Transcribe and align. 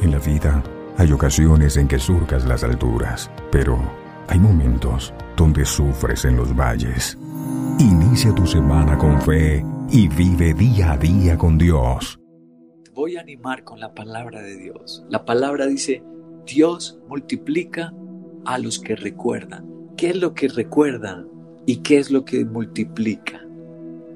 En 0.00 0.12
la 0.12 0.18
vida 0.18 0.62
hay 0.96 1.10
ocasiones 1.10 1.76
en 1.76 1.88
que 1.88 1.98
surcas 1.98 2.46
las 2.46 2.62
alturas, 2.62 3.28
pero 3.50 3.78
hay 4.28 4.38
momentos 4.38 5.12
donde 5.36 5.64
sufres 5.64 6.24
en 6.24 6.36
los 6.36 6.54
valles. 6.54 7.18
Inicia 7.80 8.32
tu 8.32 8.46
semana 8.46 8.96
con 8.96 9.20
fe 9.20 9.64
y 9.90 10.06
vive 10.08 10.54
día 10.54 10.92
a 10.92 10.96
día 10.96 11.36
con 11.36 11.58
Dios. 11.58 12.20
Voy 12.94 13.16
a 13.16 13.20
animar 13.20 13.64
con 13.64 13.80
la 13.80 13.92
palabra 13.92 14.40
de 14.40 14.56
Dios. 14.56 15.04
La 15.08 15.24
palabra 15.24 15.66
dice, 15.66 16.04
Dios 16.46 17.00
multiplica 17.08 17.92
a 18.44 18.58
los 18.58 18.78
que 18.78 18.94
recuerdan. 18.94 19.66
¿Qué 19.96 20.10
es 20.10 20.16
lo 20.16 20.32
que 20.32 20.46
recuerdan 20.46 21.28
y 21.66 21.78
qué 21.78 21.98
es 21.98 22.12
lo 22.12 22.24
que 22.24 22.44
multiplica? 22.44 23.44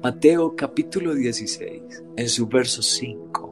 Mateo 0.01 0.55
capítulo 0.55 1.13
16, 1.13 2.03
en 2.15 2.29
su 2.29 2.47
verso 2.47 2.81
5, 2.81 3.42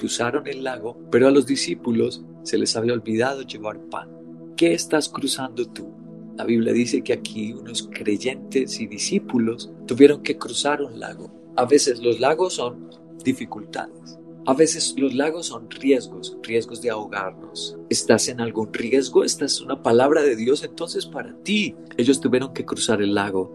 cruzaron 0.00 0.46
el 0.46 0.64
lago, 0.64 0.96
pero 1.10 1.28
a 1.28 1.30
los 1.30 1.44
discípulos 1.44 2.24
se 2.42 2.56
les 2.56 2.74
había 2.74 2.94
olvidado 2.94 3.42
llevar 3.42 3.78
pan. 3.90 4.08
¿Qué 4.56 4.72
estás 4.72 5.10
cruzando 5.10 5.66
tú? 5.66 5.92
La 6.38 6.44
Biblia 6.44 6.72
dice 6.72 7.02
que 7.02 7.12
aquí 7.12 7.52
unos 7.52 7.86
creyentes 7.92 8.80
y 8.80 8.86
discípulos 8.86 9.70
tuvieron 9.86 10.22
que 10.22 10.38
cruzar 10.38 10.80
un 10.80 10.98
lago. 10.98 11.30
A 11.54 11.66
veces 11.66 12.00
los 12.00 12.18
lagos 12.18 12.54
son 12.54 12.88
dificultades. 13.22 14.18
A 14.46 14.54
veces 14.54 14.94
los 14.96 15.14
lagos 15.14 15.48
son 15.48 15.70
riesgos, 15.70 16.34
riesgos 16.42 16.80
de 16.80 16.88
ahogarnos. 16.88 17.76
¿Estás 17.90 18.28
en 18.28 18.40
algún 18.40 18.72
riesgo? 18.72 19.22
Esta 19.22 19.44
es 19.44 19.60
una 19.60 19.82
palabra 19.82 20.22
de 20.22 20.34
Dios 20.34 20.64
entonces 20.64 21.04
para 21.04 21.34
ti. 21.42 21.74
Ellos 21.98 22.22
tuvieron 22.22 22.54
que 22.54 22.64
cruzar 22.64 23.02
el 23.02 23.14
lago. 23.14 23.54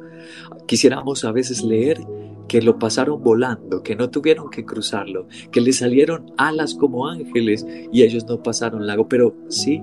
Quisiéramos 0.67 1.25
a 1.25 1.31
veces 1.31 1.63
leer 1.63 2.05
que 2.47 2.61
lo 2.61 2.77
pasaron 2.77 3.23
volando, 3.23 3.81
que 3.83 3.95
no 3.95 4.09
tuvieron 4.09 4.49
que 4.49 4.65
cruzarlo, 4.65 5.27
que 5.51 5.61
le 5.61 5.73
salieron 5.73 6.31
alas 6.37 6.75
como 6.75 7.07
ángeles 7.07 7.65
y 7.91 8.03
ellos 8.03 8.25
no 8.27 8.41
pasaron 8.43 8.85
lago. 8.85 9.07
Pero 9.07 9.35
sí, 9.49 9.81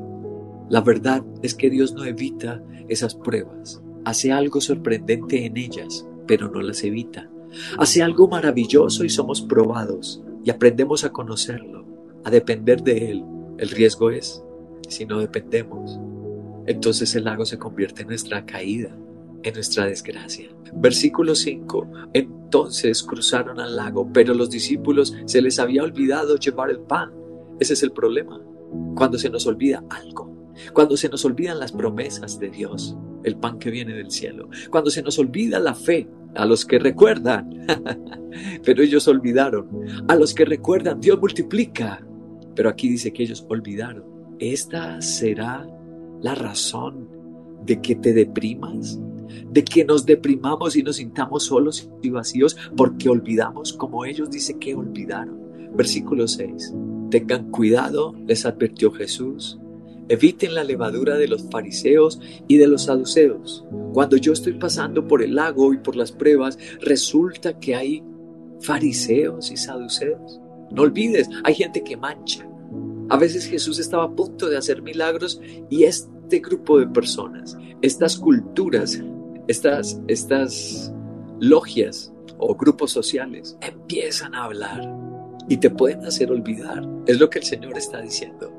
la 0.68 0.80
verdad 0.80 1.24
es 1.42 1.54
que 1.54 1.70
Dios 1.70 1.94
no 1.94 2.04
evita 2.04 2.62
esas 2.88 3.14
pruebas. 3.14 3.82
Hace 4.04 4.32
algo 4.32 4.60
sorprendente 4.60 5.44
en 5.44 5.56
ellas, 5.56 6.06
pero 6.26 6.48
no 6.48 6.60
las 6.60 6.82
evita. 6.84 7.30
Hace 7.78 8.02
algo 8.02 8.28
maravilloso 8.28 9.04
y 9.04 9.08
somos 9.08 9.42
probados 9.42 10.22
y 10.44 10.50
aprendemos 10.50 11.04
a 11.04 11.12
conocerlo, 11.12 11.86
a 12.24 12.30
depender 12.30 12.82
de 12.82 13.10
Él. 13.10 13.24
El 13.58 13.68
riesgo 13.68 14.10
es, 14.10 14.42
si 14.88 15.04
no 15.04 15.18
dependemos, 15.18 16.00
entonces 16.66 17.14
el 17.14 17.24
lago 17.24 17.44
se 17.44 17.58
convierte 17.58 18.02
en 18.02 18.08
nuestra 18.08 18.46
caída, 18.46 18.96
en 19.42 19.54
nuestra 19.54 19.86
desgracia. 19.86 20.48
Versículo 20.74 21.34
5. 21.34 21.90
Entonces 22.12 23.02
cruzaron 23.02 23.60
al 23.60 23.76
lago, 23.76 24.10
pero 24.12 24.34
los 24.34 24.50
discípulos 24.50 25.14
se 25.26 25.42
les 25.42 25.58
había 25.58 25.82
olvidado 25.82 26.36
llevar 26.36 26.70
el 26.70 26.80
pan. 26.80 27.12
Ese 27.60 27.74
es 27.74 27.82
el 27.82 27.92
problema. 27.92 28.40
Cuando 28.94 29.18
se 29.18 29.30
nos 29.30 29.46
olvida 29.46 29.84
algo, 29.90 30.50
cuando 30.72 30.96
se 30.96 31.08
nos 31.08 31.24
olvidan 31.24 31.58
las 31.58 31.72
promesas 31.72 32.38
de 32.38 32.50
Dios, 32.50 32.96
el 33.24 33.36
pan 33.36 33.58
que 33.58 33.70
viene 33.70 33.94
del 33.94 34.10
cielo, 34.10 34.48
cuando 34.70 34.90
se 34.90 35.02
nos 35.02 35.18
olvida 35.18 35.58
la 35.58 35.74
fe, 35.74 36.08
a 36.34 36.46
los 36.46 36.64
que 36.64 36.78
recuerdan, 36.78 37.66
pero 38.64 38.82
ellos 38.82 39.06
olvidaron, 39.08 39.68
a 40.08 40.14
los 40.16 40.34
que 40.34 40.44
recuerdan, 40.44 41.00
Dios 41.00 41.20
multiplica, 41.20 42.04
pero 42.54 42.68
aquí 42.68 42.88
dice 42.88 43.12
que 43.12 43.22
ellos 43.22 43.44
olvidaron. 43.48 44.04
Esta 44.38 45.00
será 45.00 45.66
la 46.20 46.34
razón 46.34 47.08
de 47.64 47.80
que 47.80 47.94
te 47.96 48.12
deprimas, 48.12 48.98
de 49.50 49.64
que 49.64 49.84
nos 49.84 50.06
deprimamos 50.06 50.76
y 50.76 50.82
nos 50.82 50.96
sintamos 50.96 51.44
solos 51.44 51.88
y 52.02 52.10
vacíos 52.10 52.56
porque 52.76 53.08
olvidamos 53.08 53.72
como 53.72 54.04
ellos 54.04 54.30
dice 54.30 54.58
que 54.58 54.74
olvidaron. 54.74 55.40
Versículo 55.74 56.28
6. 56.28 56.74
Tengan 57.10 57.50
cuidado, 57.50 58.14
les 58.26 58.44
advirtió 58.46 58.90
Jesús. 58.92 59.58
Eviten 60.08 60.54
la 60.54 60.64
levadura 60.64 61.16
de 61.16 61.28
los 61.28 61.48
fariseos 61.50 62.20
y 62.48 62.56
de 62.56 62.66
los 62.66 62.84
saduceos. 62.84 63.64
Cuando 63.92 64.16
yo 64.16 64.32
estoy 64.32 64.54
pasando 64.54 65.06
por 65.06 65.22
el 65.22 65.36
lago 65.36 65.72
y 65.72 65.78
por 65.78 65.96
las 65.96 66.12
pruebas, 66.12 66.58
resulta 66.80 67.58
que 67.58 67.74
hay 67.74 68.02
fariseos 68.60 69.50
y 69.50 69.56
saduceos. 69.56 70.40
No 70.70 70.82
olvides, 70.82 71.28
hay 71.44 71.54
gente 71.54 71.82
que 71.82 71.96
mancha. 71.96 72.48
A 73.08 73.16
veces 73.16 73.44
Jesús 73.44 73.78
estaba 73.78 74.04
a 74.04 74.14
punto 74.14 74.48
de 74.48 74.56
hacer 74.56 74.82
milagros 74.82 75.40
y 75.68 75.84
este 75.84 76.38
grupo 76.38 76.78
de 76.78 76.86
personas, 76.86 77.56
estas 77.82 78.16
culturas, 78.16 79.02
estas, 79.48 80.00
estas 80.08 80.92
logias 81.40 82.12
o 82.38 82.54
grupos 82.54 82.90
sociales 82.90 83.56
empiezan 83.60 84.34
a 84.34 84.44
hablar 84.44 84.88
y 85.48 85.56
te 85.56 85.70
pueden 85.70 86.04
hacer 86.04 86.30
olvidar. 86.30 86.82
Es 87.06 87.18
lo 87.18 87.28
que 87.28 87.40
el 87.40 87.44
Señor 87.44 87.76
está 87.76 88.00
diciendo. 88.00 88.52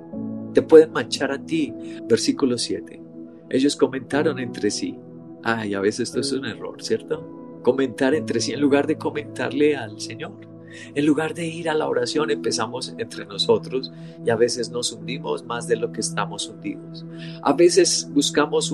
Te 0.54 0.62
pueden 0.62 0.92
manchar 0.92 1.32
a 1.32 1.44
ti. 1.44 1.74
Versículo 2.08 2.58
7. 2.58 3.02
Ellos 3.50 3.76
comentaron 3.76 4.40
entre 4.40 4.70
sí. 4.70 4.98
Ay, 5.44 5.74
a 5.74 5.80
veces 5.80 6.10
esto 6.10 6.20
es 6.22 6.32
un 6.32 6.46
error, 6.46 6.82
¿cierto? 6.84 7.60
Comentar 7.64 8.14
entre 8.14 8.40
sí 8.40 8.52
en 8.52 8.62
lugar 8.62 8.88
de 8.88 8.98
comentarle 8.98 9.76
al 9.76 10.00
Señor. 10.00 10.54
En 10.96 11.06
lugar 11.06 11.34
de 11.34 11.46
ir 11.46 11.70
a 11.70 11.74
la 11.74 11.88
oración, 11.88 12.32
empezamos 12.32 12.96
entre 12.98 13.26
nosotros 13.26 13.92
y 14.26 14.30
a 14.30 14.36
veces 14.36 14.70
nos 14.70 14.92
hundimos 14.92 15.44
más 15.46 15.68
de 15.68 15.76
lo 15.76 15.92
que 15.92 16.02
estamos 16.02 16.48
hundidos. 16.48 17.06
A 17.42 17.54
veces 17.54 18.10
buscamos 18.12 18.72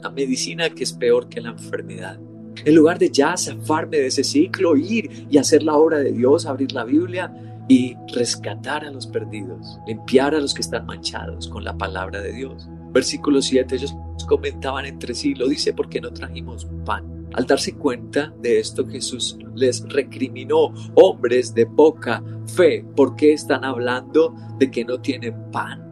una 0.00 0.10
medicina 0.10 0.70
que 0.70 0.84
es 0.84 0.92
peor 0.92 1.28
que 1.28 1.40
la 1.40 1.50
enfermedad. 1.50 2.18
En 2.64 2.74
lugar 2.74 2.98
de 2.98 3.10
ya 3.10 3.36
zafarme 3.36 3.98
de 3.98 4.06
ese 4.06 4.24
ciclo, 4.24 4.76
ir 4.76 5.26
y 5.30 5.38
hacer 5.38 5.62
la 5.62 5.76
obra 5.76 5.98
de 5.98 6.12
Dios, 6.12 6.46
abrir 6.46 6.72
la 6.72 6.84
Biblia, 6.84 7.32
y 7.70 7.96
rescatar 8.12 8.84
a 8.84 8.90
los 8.90 9.06
perdidos, 9.06 9.78
limpiar 9.86 10.34
a 10.34 10.40
los 10.40 10.54
que 10.54 10.60
están 10.60 10.86
manchados 10.86 11.46
con 11.46 11.62
la 11.62 11.78
palabra 11.78 12.20
de 12.20 12.32
Dios. 12.32 12.68
Versículo 12.90 13.40
7, 13.40 13.76
ellos 13.76 13.94
comentaban 14.26 14.86
entre 14.86 15.14
sí, 15.14 15.36
lo 15.36 15.46
dice 15.46 15.72
porque 15.72 16.00
no 16.00 16.12
trajimos 16.12 16.66
pan. 16.84 17.28
Al 17.32 17.46
darse 17.46 17.76
cuenta 17.76 18.34
de 18.42 18.58
esto, 18.58 18.88
Jesús 18.88 19.38
les 19.54 19.88
recriminó, 19.88 20.74
hombres 20.96 21.54
de 21.54 21.64
poca 21.64 22.24
fe, 22.46 22.84
¿por 22.96 23.14
qué 23.14 23.34
están 23.34 23.64
hablando 23.64 24.34
de 24.58 24.68
que 24.68 24.84
no 24.84 25.00
tienen 25.00 25.52
pan? 25.52 25.89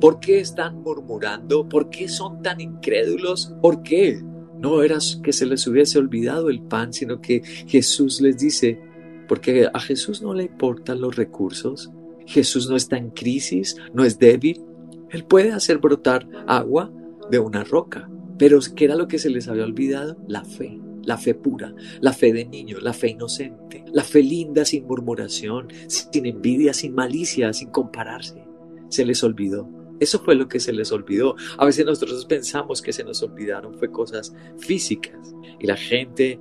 ¿Por 0.00 0.18
qué 0.18 0.40
están 0.40 0.82
murmurando? 0.82 1.68
¿Por 1.68 1.90
qué 1.90 2.08
son 2.08 2.42
tan 2.42 2.60
incrédulos? 2.60 3.52
¿Por 3.60 3.82
qué? 3.82 4.22
No 4.58 4.82
era 4.82 4.98
que 5.22 5.32
se 5.32 5.44
les 5.44 5.66
hubiese 5.66 5.98
olvidado 5.98 6.48
el 6.48 6.62
pan, 6.62 6.92
sino 6.92 7.20
que 7.20 7.42
Jesús 7.66 8.20
les 8.20 8.38
dice, 8.38 8.80
porque 9.28 9.68
a 9.72 9.78
Jesús 9.78 10.22
no 10.22 10.32
le 10.32 10.44
importan 10.44 11.00
los 11.02 11.16
recursos. 11.16 11.90
Jesús 12.26 12.70
no 12.70 12.76
está 12.76 12.96
en 12.96 13.10
crisis, 13.10 13.76
no 13.92 14.04
es 14.04 14.18
débil. 14.18 14.62
Él 15.10 15.24
puede 15.24 15.52
hacer 15.52 15.78
brotar 15.78 16.26
agua 16.46 16.90
de 17.30 17.38
una 17.38 17.62
roca. 17.62 18.08
Pero 18.38 18.58
¿qué 18.74 18.86
era 18.86 18.96
lo 18.96 19.06
que 19.06 19.18
se 19.18 19.28
les 19.28 19.48
había 19.48 19.64
olvidado? 19.64 20.16
La 20.26 20.44
fe, 20.44 20.80
la 21.04 21.18
fe 21.18 21.34
pura, 21.34 21.74
la 22.00 22.14
fe 22.14 22.32
de 22.32 22.46
niño, 22.46 22.78
la 22.80 22.94
fe 22.94 23.08
inocente, 23.08 23.84
la 23.92 24.02
fe 24.02 24.22
linda 24.22 24.64
sin 24.64 24.86
murmuración, 24.86 25.68
sin 25.88 26.24
envidia, 26.24 26.72
sin 26.72 26.94
malicia, 26.94 27.52
sin 27.52 27.68
compararse. 27.68 28.42
Se 28.88 29.04
les 29.04 29.22
olvidó. 29.22 29.79
Eso 30.00 30.18
fue 30.18 30.34
lo 30.34 30.48
que 30.48 30.58
se 30.58 30.72
les 30.72 30.90
olvidó. 30.90 31.36
A 31.58 31.66
veces 31.66 31.84
nosotros 31.84 32.24
pensamos 32.24 32.82
que 32.82 32.92
se 32.92 33.04
nos 33.04 33.22
olvidaron 33.22 33.78
fue 33.78 33.90
cosas 33.90 34.34
físicas 34.58 35.34
y 35.58 35.66
la 35.66 35.76
gente 35.76 36.40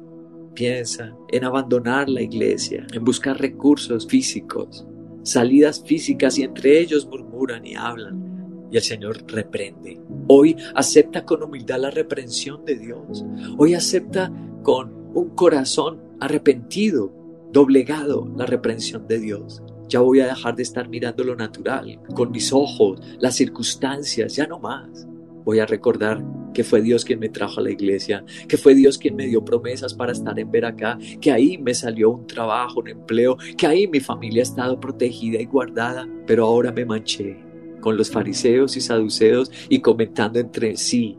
piensa 0.53 1.16
en 1.30 1.44
abandonar 1.44 2.09
la 2.09 2.22
iglesia, 2.22 2.88
en 2.94 3.03
buscar 3.03 3.40
recursos 3.40 4.08
físicos, 4.08 4.86
salidas 5.24 5.84
físicas 5.86 6.38
y 6.38 6.44
entre 6.44 6.80
ellos 6.80 7.06
murmuran 7.06 7.66
y 7.66 7.75
hablan. 7.75 8.68
Y 8.72 8.78
el 8.78 8.84
Señor 8.84 9.24
reprende. 9.28 10.00
Hoy 10.28 10.56
acepta 10.76 11.26
con 11.26 11.44
humildad 11.44 11.80
la 11.80 11.91
reprensión 11.91 12.64
de 12.66 12.78
Dios. 12.78 13.26
Hoy 13.58 13.74
acepta 13.74 14.31
con 14.64 14.94
un 15.14 15.30
corazón 15.30 16.02
arrepentido, 16.20 17.12
doblegado 17.52 18.31
la 18.38 18.46
reprensión 18.46 19.08
de 19.08 19.20
Dios. 19.20 19.64
Ya 19.89 20.00
voy 20.00 20.19
a 20.19 20.27
dejar 20.27 20.55
de 20.55 20.63
estar 20.63 20.87
mirando 20.87 21.23
lo 21.23 21.35
natural, 21.35 21.99
con 22.14 22.31
mis 22.31 22.53
ojos, 22.53 23.02
las 23.19 23.35
circunstancias, 23.35 24.35
ya 24.35 24.46
no 24.46 24.59
más. 24.59 25.08
Voy 25.43 25.59
a 25.59 25.66
recordar 25.66 26.23
que 26.53 26.64
fue 26.64 26.81
Dios 26.81 27.03
quien 27.03 27.19
me 27.19 27.29
trajo 27.29 27.59
a 27.59 27.64
la 27.64 27.72
iglesia, 27.72 28.23
que 28.47 28.58
fue 28.58 28.75
Dios 28.75 28.99
quien 28.99 29.16
me 29.16 29.25
dio 29.25 29.43
promesas 29.43 29.96
para 29.96 30.11
estar 30.11 30.37
en 30.37 30.52
ver 30.52 30.66
acá, 30.66 30.99
que 31.19 31.31
ahí 31.31 31.58
me 31.58 31.73
salió 31.73 32.11
un 32.11 32.28
trabajo, 32.28 32.81
un 32.81 32.90
empleo, 32.90 33.35
que 33.58 33.66
ahí 33.66 33.87
mi 33.87 33.99
familia 33.99 34.41
ha 34.41 34.43
estado 34.43 34.79
protegida 34.79 35.41
y 35.41 35.46
guardada, 35.46 36.08
pero 36.28 36.46
ahora 36.46 36.72
me 36.72 36.85
manché 36.85 37.49
con 37.81 37.97
los 37.97 38.11
fariseos 38.11 38.78
y 38.78 38.81
saduceos 38.81 39.52
y 39.69 39.79
comentando 39.79 40.40
entre 40.40 40.75
sí, 40.75 41.17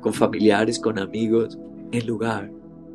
con 0.00 0.12
familiares, 0.12 0.80
con 0.80 0.98
amigos, 0.98 1.58
en 1.92 2.06
lugar 2.06 2.50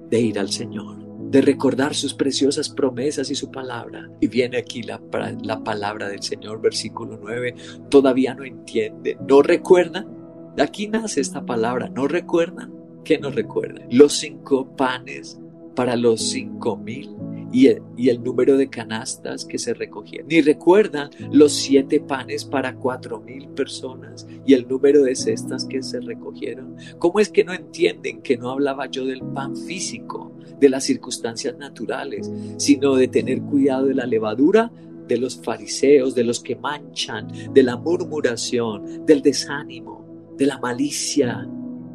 de 0.10 0.20
ir 0.20 0.40
al 0.40 0.50
Señor, 0.50 0.99
de 1.30 1.42
recordar 1.42 1.94
sus 1.94 2.14
preciosas 2.14 2.70
promesas 2.70 3.30
y 3.30 3.36
su 3.36 3.52
palabra. 3.52 4.10
Y 4.20 4.28
viene 4.28 4.58
aquí 4.58 4.84
la, 4.84 5.02
la 5.44 5.64
palabra 5.64 6.10
del 6.10 6.24
Señor, 6.24 6.62
versículo 6.62 7.20
9, 7.22 7.56
todavía 7.90 8.34
no 8.34 8.44
entiende, 8.44 9.18
no 9.28 9.42
recuerdan 9.42 10.20
de 10.56 10.64
aquí 10.64 10.88
nace 10.88 11.22
esta 11.22 11.46
palabra. 11.46 11.90
¿No 11.90 12.08
recuerdan? 12.08 12.74
¿Qué 13.04 13.18
nos 13.18 13.36
recuerdan? 13.36 13.88
Los 13.92 14.14
cinco 14.18 14.76
panes 14.76 15.40
para 15.76 15.96
los 15.96 16.22
cinco 16.30 16.76
mil 16.76 17.16
y 17.52 17.68
el, 18.10 18.24
número 18.24 18.58
de 18.58 18.70
canastas 18.70 19.46
que 19.46 19.58
se 19.58 19.74
recogían, 19.74 20.28
ni 20.28 20.42
recuerdan 20.42 21.10
los 21.32 21.54
siete 21.54 22.00
panes 22.00 22.46
para 22.46 22.76
cuatro 22.76 23.22
mil 23.22 23.48
personas 23.50 24.28
y 24.46 24.54
el 24.54 24.68
número 24.68 25.04
de 25.04 25.16
cestas 25.16 25.66
que 25.66 25.82
se 25.82 26.00
recogieron. 26.00 26.76
¿Cómo 26.98 27.20
es 27.20 27.30
que 27.30 27.44
no 27.44 27.54
entienden 27.54 28.22
que 28.22 28.38
no 28.38 28.52
hablaba 28.52 28.88
yo 28.88 29.06
del 29.06 29.22
pan 29.22 29.56
físico, 29.56 30.34
de 30.60 30.70
las 30.70 30.84
circunstancias 30.84 31.58
naturales, 31.58 32.32
sino 32.58 32.96
de 32.96 33.08
tener 33.08 33.42
cuidado 33.42 33.86
de 33.86 33.96
la 33.96 34.06
levadura 34.06 34.72
de 35.08 35.18
los 35.18 35.42
fariseos, 35.42 36.14
de 36.14 36.24
los 36.24 36.40
que 36.40 36.56
manchan, 36.56 37.28
de 37.54 37.64
la 37.64 37.78
murmuración, 37.78 39.06
del 39.06 39.22
desánimo, 39.22 40.34
de 40.38 40.46
la 40.46 40.60
malicia? 40.60 41.48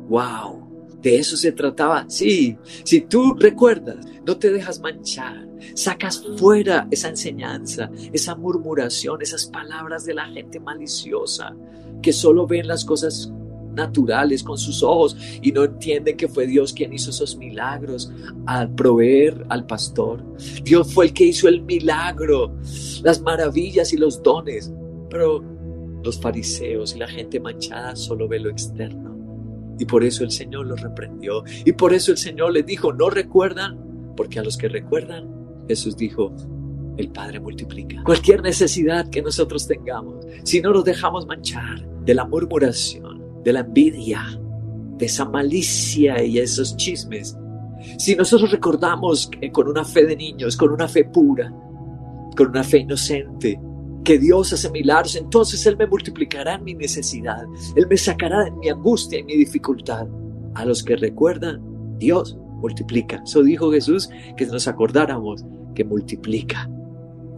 ¡Wow! 0.09 0.65
De 1.01 1.17
eso 1.17 1.37
se 1.37 1.53
trataba. 1.53 2.07
Sí, 2.09 2.57
si 2.83 3.03
tú 3.03 3.35
recuerdas, 3.35 4.07
no 4.27 4.37
te 4.37 4.51
dejas 4.51 4.81
manchar, 4.81 5.47
sacas 5.75 6.25
fuera 6.39 6.89
esa 6.91 7.09
enseñanza, 7.09 7.91
esa 8.13 8.35
murmuración, 8.35 9.21
esas 9.23 9.47
palabras 9.47 10.05
de 10.05 10.15
la 10.15 10.27
gente 10.27 10.61
maliciosa 10.61 11.55
que 12.03 12.13
solo 12.13 12.47
ven 12.47 12.67
las 12.67 12.85
cosas 12.85 13.33
naturales 13.75 14.43
con 14.43 14.57
sus 14.57 14.83
ojos 14.83 15.17
y 15.43 15.53
no 15.53 15.65
entienden 15.65 16.17
que 16.17 16.29
fue 16.29 16.47
Dios 16.47 16.73
quien 16.73 16.93
hizo 16.93 17.11
esos 17.11 17.37
milagros 17.37 18.13
al 18.47 18.73
proveer 18.75 19.45
al 19.49 19.67
pastor. 19.67 20.23
Dios 20.63 20.93
fue 20.93 21.07
el 21.07 21.13
que 21.13 21.25
hizo 21.25 21.49
el 21.49 21.63
milagro, 21.63 22.55
las 23.03 23.21
maravillas 23.21 23.93
y 23.93 23.97
los 23.97 24.23
dones, 24.23 24.73
pero 25.11 25.43
los 26.03 26.21
fariseos 26.21 26.95
y 26.95 26.99
la 26.99 27.09
gente 27.09 27.41
manchada 27.41 27.97
solo 27.97 28.29
ve 28.29 28.39
lo 28.39 28.51
externo. 28.51 29.15
Y 29.79 29.87
por 29.87 30.05
eso 30.05 30.23
el 30.23 30.31
Señor 30.31 30.67
los 30.67 30.81
reprendió. 30.81 31.43
Y 31.65 31.73
por 31.73 31.93
eso 31.93 32.13
el 32.13 32.19
Señor 32.19 32.53
les 32.53 32.65
dijo, 32.65 32.93
no 32.93 33.11
recuerdan, 33.11 33.84
porque 34.17 34.39
a 34.39 34.45
los 34.45 34.57
que 34.57 34.69
recuerdan, 34.69 35.29
Jesús 35.69 35.97
dijo, 35.97 36.35
el 36.97 37.11
Padre 37.11 37.41
multiplica. 37.41 38.03
Cualquier 38.05 38.43
necesidad 38.43 39.09
que 39.11 39.23
nosotros 39.23 39.67
tengamos, 39.67 40.25
si 40.45 40.61
no 40.61 40.73
nos 40.73 40.85
dejamos 40.85 41.27
manchar 41.27 41.87
de 42.05 42.15
la 42.15 42.25
murmuración, 42.25 43.43
de 43.43 43.53
la 43.53 43.61
envidia, 43.61 44.23
de 44.99 45.07
esa 45.07 45.25
malicia 45.25 46.23
y 46.23 46.39
esos 46.39 46.77
chismes, 46.77 47.37
si 47.99 48.15
nosotros 48.15 48.51
recordamos 48.51 49.31
con 49.53 49.69
una 49.69 49.85
fe 49.85 50.07
de 50.07 50.17
niños, 50.17 50.57
con 50.57 50.71
una 50.71 50.89
fe 50.89 51.05
pura, 51.05 51.53
con 52.37 52.49
una 52.49 52.65
fe 52.65 52.79
inocente, 52.79 53.61
que 54.05 54.19
Dios 54.19 54.53
hace 54.53 54.71
milagros, 54.71 55.17
entonces 55.17 55.65
Él 55.67 55.77
me 55.77 55.87
multiplicará 55.87 56.55
en 56.55 56.65
mi 56.65 56.75
necesidad, 56.75 57.43
Él 57.75 57.87
me 57.89 57.97
sacará 57.97 58.45
de 58.45 58.51
mi 58.53 58.69
angustia 58.69 59.19
y 59.19 59.25
mi 59.25 59.37
dificultad. 59.37 60.07
A 60.55 60.65
los 60.65 60.85
que 60.85 60.95
recuerdan, 60.97 61.61
Dios 61.99 62.39
multiplica. 62.65 63.21
Eso 63.23 63.43
dijo 63.43 63.71
Jesús, 63.71 64.09
que 64.37 64.47
nos 64.47 64.67
acordáramos 64.67 65.45
que 65.75 65.85
multiplica. 65.85 66.69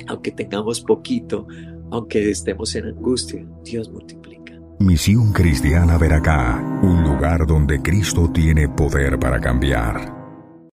Aunque 0.07 0.31
tengamos 0.31 0.81
poquito, 0.81 1.49
aunque 1.91 2.31
estemos 2.31 2.75
en 2.77 2.87
angustia, 2.87 3.45
Dios 3.65 3.91
multiplica. 3.91 4.55
Misión 4.79 5.33
Cristiana 5.33 5.99
Veracá, 5.99 6.81
un 6.83 7.03
lugar 7.03 7.45
donde 7.47 7.83
Cristo 7.83 8.31
tiene 8.33 8.69
poder 8.69 9.19
para 9.19 9.41
cambiar. 9.41 10.16